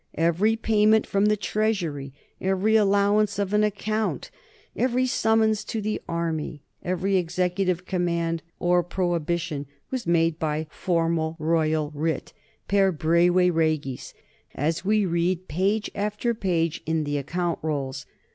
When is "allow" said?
2.75-3.19